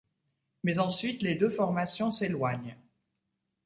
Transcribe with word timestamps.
Mais 0.63 0.79
ensuite 0.79 1.21
les 1.21 1.35
deux 1.35 1.51
formations 1.51 2.09
s'éloignent. 2.09 2.75